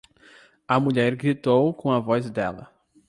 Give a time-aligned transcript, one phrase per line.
[0.67, 2.71] A mulher gritou com a voz dela.